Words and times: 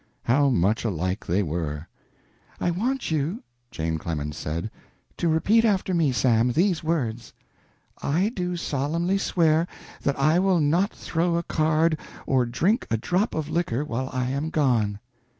How 0.23 0.49
much 0.49 0.83
alike 0.83 1.27
they 1.27 1.43
were! 1.43 1.87
"I 2.59 2.71
want 2.71 3.11
you," 3.11 3.43
Jane 3.69 3.99
Clemens 3.99 4.35
said, 4.35 4.71
"to 5.17 5.27
repeat 5.29 5.63
after 5.63 5.93
me, 5.93 6.11
Sam, 6.11 6.53
these 6.53 6.83
words: 6.83 7.33
I 8.01 8.29
do 8.29 8.57
solemnly 8.57 9.19
swear 9.19 9.67
that 10.01 10.17
I 10.19 10.39
will 10.39 10.59
not 10.59 10.91
throw 10.91 11.35
a 11.35 11.43
card 11.43 11.99
or 12.25 12.47
drink 12.47 12.87
a 12.89 12.97
drop 12.97 13.35
of 13.35 13.51
liquor 13.51 13.85
while 13.85 14.09
I 14.11 14.31
am 14.31 14.49
gone." 14.49 14.97